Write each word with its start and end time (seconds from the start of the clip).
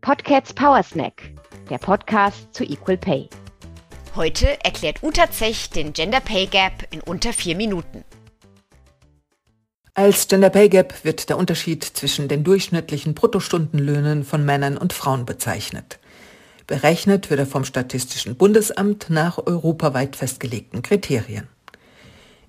Podcats 0.00 0.52
Power 0.52 0.82
Snack, 0.82 1.34
der 1.70 1.78
Podcast 1.78 2.52
zu 2.52 2.64
Equal 2.64 2.96
Pay. 2.96 3.28
Heute 4.16 4.58
erklärt 4.64 5.04
Uta 5.04 5.30
Zech 5.30 5.70
den 5.70 5.92
Gender 5.92 6.18
Pay 6.18 6.46
Gap 6.46 6.88
in 6.90 7.00
unter 7.00 7.32
vier 7.32 7.54
Minuten. 7.54 8.04
Als 9.94 10.26
Gender 10.26 10.50
Pay 10.50 10.68
Gap 10.68 11.04
wird 11.04 11.28
der 11.28 11.38
Unterschied 11.38 11.84
zwischen 11.84 12.26
den 12.26 12.42
durchschnittlichen 12.42 13.14
Bruttostundenlöhnen 13.14 14.24
von 14.24 14.44
Männern 14.44 14.76
und 14.76 14.92
Frauen 14.92 15.26
bezeichnet. 15.26 16.00
Berechnet 16.66 17.30
wird 17.30 17.38
er 17.38 17.46
vom 17.46 17.64
Statistischen 17.64 18.34
Bundesamt 18.34 19.10
nach 19.10 19.38
europaweit 19.38 20.16
festgelegten 20.16 20.82
Kriterien. 20.82 21.53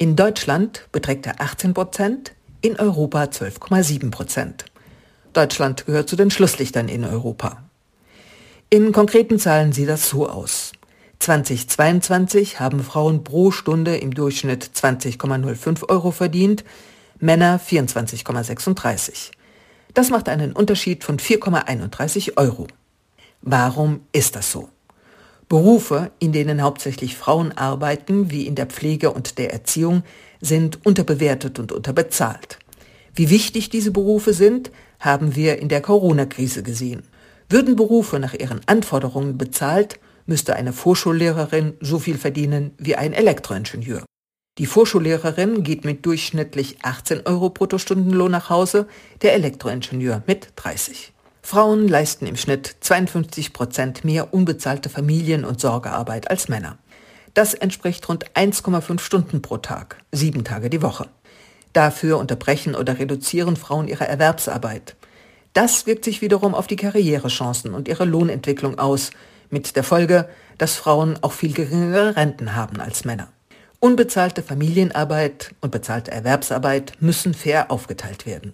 In 0.00 0.14
Deutschland 0.14 0.86
beträgt 0.92 1.26
er 1.26 1.40
18 1.40 1.74
Prozent, 1.74 2.32
in 2.60 2.78
Europa 2.78 3.24
12,7 3.24 4.12
Prozent. 4.12 4.64
Deutschland 5.32 5.86
gehört 5.86 6.08
zu 6.08 6.14
den 6.14 6.30
Schlusslichtern 6.30 6.88
in 6.88 7.04
Europa. 7.04 7.64
In 8.70 8.92
konkreten 8.92 9.40
Zahlen 9.40 9.72
sieht 9.72 9.88
das 9.88 10.08
so 10.08 10.28
aus. 10.28 10.70
2022 11.18 12.60
haben 12.60 12.84
Frauen 12.84 13.24
pro 13.24 13.50
Stunde 13.50 13.96
im 13.96 14.14
Durchschnitt 14.14 14.70
20,05 14.72 15.88
Euro 15.88 16.12
verdient, 16.12 16.62
Männer 17.18 17.58
24,36. 17.58 19.32
Das 19.94 20.10
macht 20.10 20.28
einen 20.28 20.52
Unterschied 20.52 21.02
von 21.02 21.18
4,31 21.18 22.36
Euro. 22.36 22.68
Warum 23.42 24.02
ist 24.12 24.36
das 24.36 24.52
so? 24.52 24.68
Berufe, 25.48 26.10
in 26.18 26.32
denen 26.32 26.62
hauptsächlich 26.62 27.16
Frauen 27.16 27.52
arbeiten, 27.56 28.30
wie 28.30 28.46
in 28.46 28.54
der 28.54 28.66
Pflege 28.66 29.12
und 29.12 29.38
der 29.38 29.52
Erziehung, 29.52 30.02
sind 30.40 30.84
unterbewertet 30.84 31.58
und 31.58 31.72
unterbezahlt. 31.72 32.58
Wie 33.14 33.30
wichtig 33.30 33.70
diese 33.70 33.90
Berufe 33.90 34.34
sind, 34.34 34.70
haben 35.00 35.34
wir 35.34 35.58
in 35.58 35.68
der 35.68 35.80
Corona-Krise 35.80 36.62
gesehen. 36.62 37.02
Würden 37.48 37.76
Berufe 37.76 38.18
nach 38.18 38.34
ihren 38.34 38.60
Anforderungen 38.66 39.38
bezahlt, 39.38 39.98
müsste 40.26 40.54
eine 40.54 40.74
Vorschullehrerin 40.74 41.74
so 41.80 41.98
viel 41.98 42.18
verdienen 42.18 42.72
wie 42.76 42.96
ein 42.96 43.14
Elektroingenieur. 43.14 44.04
Die 44.58 44.66
Vorschullehrerin 44.66 45.62
geht 45.62 45.84
mit 45.84 46.04
durchschnittlich 46.04 46.78
18 46.82 47.26
Euro 47.26 47.48
Bruttostundenlohn 47.48 48.30
nach 48.30 48.50
Hause, 48.50 48.86
der 49.22 49.32
Elektroingenieur 49.32 50.22
mit 50.26 50.48
30. 50.56 51.12
Frauen 51.50 51.88
leisten 51.88 52.26
im 52.26 52.36
Schnitt 52.36 52.76
52 52.80 53.54
Prozent 53.54 54.04
mehr 54.04 54.34
unbezahlte 54.34 54.90
Familien- 54.90 55.46
und 55.46 55.58
Sorgearbeit 55.58 56.30
als 56.30 56.50
Männer. 56.50 56.76
Das 57.32 57.54
entspricht 57.54 58.06
rund 58.06 58.30
1,5 58.34 59.00
Stunden 59.00 59.40
pro 59.40 59.56
Tag, 59.56 59.96
sieben 60.12 60.44
Tage 60.44 60.68
die 60.68 60.82
Woche. 60.82 61.08
Dafür 61.72 62.18
unterbrechen 62.18 62.74
oder 62.74 62.98
reduzieren 62.98 63.56
Frauen 63.56 63.88
ihre 63.88 64.06
Erwerbsarbeit. 64.06 64.94
Das 65.54 65.86
wirkt 65.86 66.04
sich 66.04 66.20
wiederum 66.20 66.54
auf 66.54 66.66
die 66.66 66.76
Karrierechancen 66.76 67.72
und 67.72 67.88
ihre 67.88 68.04
Lohnentwicklung 68.04 68.78
aus, 68.78 69.10
mit 69.48 69.74
der 69.74 69.84
Folge, 69.84 70.28
dass 70.58 70.74
Frauen 70.74 71.16
auch 71.22 71.32
viel 71.32 71.54
geringere 71.54 72.14
Renten 72.14 72.56
haben 72.56 72.78
als 72.78 73.06
Männer. 73.06 73.28
Unbezahlte 73.80 74.42
Familienarbeit 74.42 75.54
und 75.62 75.70
bezahlte 75.70 76.10
Erwerbsarbeit 76.10 76.92
müssen 77.00 77.32
fair 77.32 77.70
aufgeteilt 77.70 78.26
werden. 78.26 78.52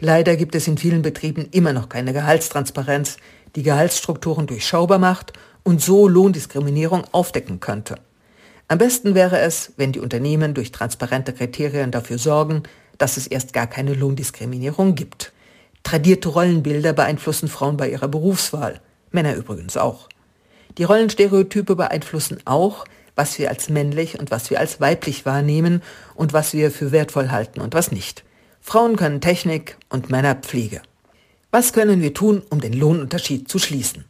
Leider 0.00 0.36
gibt 0.36 0.54
es 0.54 0.66
in 0.66 0.78
vielen 0.78 1.02
Betrieben 1.02 1.48
immer 1.50 1.72
noch 1.72 1.88
keine 1.88 2.12
Gehaltstransparenz, 2.12 3.16
die 3.54 3.62
Gehaltsstrukturen 3.62 4.46
durchschaubar 4.46 4.98
macht 4.98 5.32
und 5.62 5.80
so 5.80 6.08
Lohndiskriminierung 6.08 7.04
aufdecken 7.12 7.60
könnte. 7.60 7.96
Am 8.66 8.78
besten 8.78 9.14
wäre 9.14 9.38
es, 9.40 9.72
wenn 9.76 9.92
die 9.92 10.00
Unternehmen 10.00 10.54
durch 10.54 10.72
transparente 10.72 11.32
Kriterien 11.32 11.90
dafür 11.90 12.18
sorgen, 12.18 12.62
dass 12.98 13.16
es 13.16 13.26
erst 13.26 13.52
gar 13.52 13.66
keine 13.66 13.94
Lohndiskriminierung 13.94 14.94
gibt. 14.94 15.32
Tradierte 15.82 16.30
Rollenbilder 16.30 16.92
beeinflussen 16.92 17.48
Frauen 17.48 17.76
bei 17.76 17.90
ihrer 17.90 18.08
Berufswahl, 18.08 18.80
Männer 19.10 19.34
übrigens 19.34 19.76
auch. 19.76 20.08
Die 20.78 20.84
Rollenstereotype 20.84 21.76
beeinflussen 21.76 22.38
auch, 22.46 22.84
was 23.14 23.38
wir 23.38 23.48
als 23.48 23.68
männlich 23.68 24.18
und 24.18 24.30
was 24.30 24.50
wir 24.50 24.58
als 24.58 24.80
weiblich 24.80 25.24
wahrnehmen 25.24 25.82
und 26.14 26.32
was 26.32 26.52
wir 26.52 26.70
für 26.70 26.90
wertvoll 26.90 27.30
halten 27.30 27.60
und 27.60 27.74
was 27.74 27.92
nicht. 27.92 28.24
Frauen 28.66 28.96
können 28.96 29.20
Technik 29.20 29.76
und 29.90 30.08
Männer 30.08 30.34
Pflege. 30.36 30.80
Was 31.50 31.74
können 31.74 32.00
wir 32.00 32.14
tun, 32.14 32.42
um 32.48 32.62
den 32.62 32.72
Lohnunterschied 32.72 33.46
zu 33.46 33.58
schließen? 33.58 34.06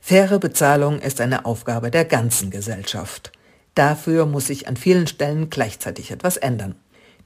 Faire 0.00 0.38
Bezahlung 0.38 0.98
ist 0.98 1.20
eine 1.20 1.44
Aufgabe 1.44 1.90
der 1.90 2.06
ganzen 2.06 2.50
Gesellschaft. 2.50 3.32
Dafür 3.74 4.24
muss 4.24 4.46
sich 4.46 4.66
an 4.66 4.78
vielen 4.78 5.06
Stellen 5.06 5.50
gleichzeitig 5.50 6.10
etwas 6.10 6.38
ändern. 6.38 6.74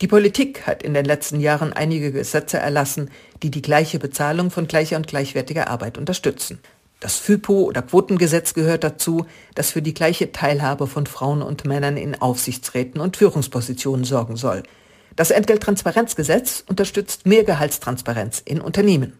Die 0.00 0.08
Politik 0.08 0.66
hat 0.66 0.82
in 0.82 0.94
den 0.94 1.04
letzten 1.04 1.38
Jahren 1.38 1.74
einige 1.74 2.12
Gesetze 2.12 2.56
erlassen, 2.56 3.10
die 3.42 3.50
die 3.50 3.62
gleiche 3.62 3.98
Bezahlung 3.98 4.50
von 4.50 4.66
gleicher 4.66 4.96
und 4.96 5.06
gleichwertiger 5.06 5.68
Arbeit 5.68 5.98
unterstützen. 5.98 6.60
Das 6.98 7.18
FIPO 7.18 7.64
oder 7.64 7.82
Quotengesetz 7.82 8.54
gehört 8.54 8.84
dazu, 8.84 9.26
das 9.54 9.70
für 9.70 9.82
die 9.82 9.94
gleiche 9.94 10.32
Teilhabe 10.32 10.86
von 10.86 11.06
Frauen 11.06 11.42
und 11.42 11.66
Männern 11.66 11.98
in 11.98 12.20
Aufsichtsräten 12.20 13.02
und 13.02 13.18
Führungspositionen 13.18 14.06
sorgen 14.06 14.36
soll. 14.36 14.62
Das 15.20 15.30
Entgelttransparenzgesetz 15.30 16.64
unterstützt 16.66 17.26
mehr 17.26 17.44
Gehaltstransparenz 17.44 18.40
in 18.42 18.62
Unternehmen. 18.62 19.18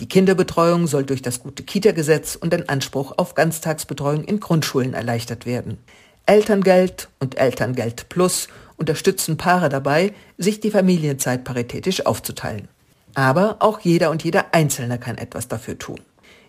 Die 0.00 0.08
Kinderbetreuung 0.08 0.86
soll 0.86 1.04
durch 1.04 1.20
das 1.20 1.40
gute 1.40 1.62
Kita-Gesetz 1.62 2.36
und 2.36 2.54
den 2.54 2.70
Anspruch 2.70 3.12
auf 3.18 3.34
Ganztagsbetreuung 3.34 4.24
in 4.24 4.40
Grundschulen 4.40 4.94
erleichtert 4.94 5.44
werden. 5.44 5.76
Elterngeld 6.24 7.10
und 7.20 7.36
Elterngeld 7.36 8.08
Plus 8.08 8.48
unterstützen 8.78 9.36
Paare 9.36 9.68
dabei, 9.68 10.14
sich 10.38 10.60
die 10.60 10.70
Familienzeit 10.70 11.44
paritätisch 11.44 12.06
aufzuteilen. 12.06 12.68
Aber 13.12 13.56
auch 13.58 13.80
jeder 13.80 14.10
und 14.10 14.24
jeder 14.24 14.54
Einzelne 14.54 14.98
kann 14.98 15.18
etwas 15.18 15.48
dafür 15.48 15.78
tun 15.78 16.00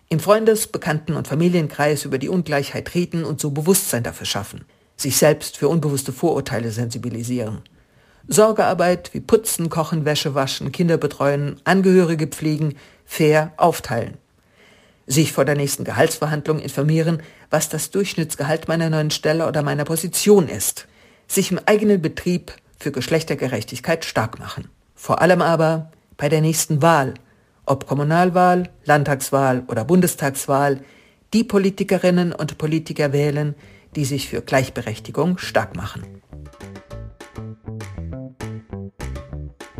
im 0.08 0.18
Freundes-, 0.18 0.68
Bekannten- 0.68 1.12
und 1.12 1.28
Familienkreis 1.28 2.06
über 2.06 2.16
die 2.16 2.30
Ungleichheit 2.30 2.94
reden 2.94 3.24
und 3.24 3.38
so 3.38 3.50
Bewusstsein 3.50 4.02
dafür 4.02 4.24
schaffen, 4.24 4.64
sich 4.96 5.18
selbst 5.18 5.58
für 5.58 5.68
unbewusste 5.68 6.14
Vorurteile 6.14 6.70
sensibilisieren. 6.70 7.60
Sorgearbeit 8.28 9.10
wie 9.12 9.20
Putzen, 9.20 9.70
Kochen, 9.70 10.04
Wäsche 10.04 10.34
waschen, 10.34 10.72
Kinder 10.72 10.96
betreuen, 10.96 11.60
Angehörige 11.64 12.26
pflegen, 12.26 12.76
fair 13.04 13.52
aufteilen. 13.56 14.16
Sich 15.06 15.32
vor 15.32 15.44
der 15.44 15.56
nächsten 15.56 15.84
Gehaltsverhandlung 15.84 16.58
informieren, 16.58 17.22
was 17.50 17.68
das 17.68 17.90
Durchschnittsgehalt 17.90 18.68
meiner 18.68 18.88
neuen 18.88 19.10
Stelle 19.10 19.46
oder 19.46 19.62
meiner 19.62 19.84
Position 19.84 20.48
ist. 20.48 20.86
Sich 21.28 21.52
im 21.52 21.60
eigenen 21.66 22.00
Betrieb 22.00 22.52
für 22.78 22.92
Geschlechtergerechtigkeit 22.92 24.04
stark 24.04 24.38
machen. 24.38 24.70
Vor 24.94 25.20
allem 25.20 25.42
aber 25.42 25.90
bei 26.16 26.28
der 26.28 26.40
nächsten 26.40 26.80
Wahl 26.80 27.14
ob 27.66 27.86
Kommunalwahl, 27.86 28.68
Landtagswahl 28.84 29.64
oder 29.68 29.84
Bundestagswahl, 29.84 30.80
die 31.32 31.44
Politikerinnen 31.44 32.32
und 32.32 32.58
Politiker 32.58 33.12
wählen, 33.12 33.54
die 33.96 34.04
sich 34.04 34.28
für 34.28 34.42
Gleichberechtigung 34.42 35.38
stark 35.38 35.76
machen. 35.76 36.04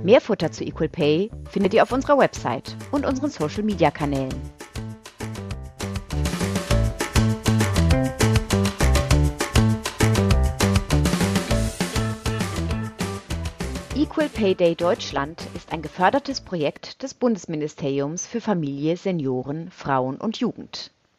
Mehr 0.04 0.20
Futter 0.20 0.52
zu 0.52 0.64
Equal 0.64 0.90
Pay 0.90 1.30
findet 1.48 1.72
ihr 1.72 1.82
auf 1.82 1.90
unserer 1.90 2.18
Website 2.18 2.76
und 2.90 3.06
unseren 3.06 3.30
Social-Media-Kanälen. 3.30 4.34
Equal 13.96 14.28
Pay 14.28 14.54
Day 14.54 14.74
Deutschland 14.74 15.42
ist 15.54 15.72
ein 15.72 15.80
gefördertes 15.80 16.42
Projekt 16.42 17.02
des 17.02 17.14
Bundesministeriums 17.14 18.26
für 18.26 18.42
Familie, 18.42 18.98
Senioren, 18.98 19.70
Frauen 19.70 20.18
und 20.18 20.36
Jugend. 20.36 20.90